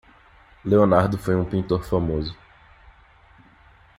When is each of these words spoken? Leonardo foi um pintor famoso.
Leonardo 0.65 1.15
foi 1.19 1.35
um 1.35 1.45
pintor 1.45 1.83
famoso. 1.85 2.35